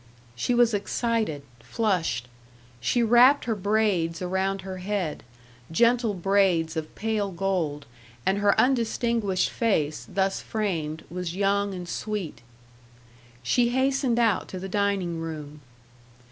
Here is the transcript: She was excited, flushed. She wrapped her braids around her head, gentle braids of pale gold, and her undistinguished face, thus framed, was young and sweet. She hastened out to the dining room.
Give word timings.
She 0.35 0.55
was 0.55 0.73
excited, 0.73 1.43
flushed. 1.59 2.27
She 2.79 3.03
wrapped 3.03 3.45
her 3.45 3.53
braids 3.53 4.19
around 4.19 4.61
her 4.61 4.77
head, 4.77 5.21
gentle 5.71 6.15
braids 6.15 6.75
of 6.75 6.95
pale 6.95 7.29
gold, 7.31 7.85
and 8.25 8.39
her 8.39 8.59
undistinguished 8.59 9.51
face, 9.51 10.07
thus 10.09 10.41
framed, 10.41 11.03
was 11.11 11.35
young 11.35 11.75
and 11.75 11.87
sweet. 11.87 12.41
She 13.43 13.69
hastened 13.69 14.17
out 14.17 14.47
to 14.47 14.57
the 14.57 14.67
dining 14.67 15.19
room. 15.19 15.61